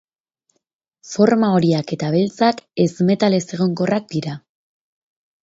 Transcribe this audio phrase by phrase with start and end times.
[1.09, 4.37] Forma horiak eta beltzak ez-metal ezegonkorrak dira.